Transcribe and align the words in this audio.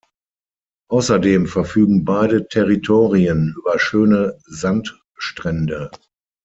Außerdem 0.89 1.45
verfügen 1.45 2.05
beide 2.05 2.47
Territorien 2.47 3.53
über 3.55 3.77
schöne 3.77 4.35
Sandstrände. 4.47 5.91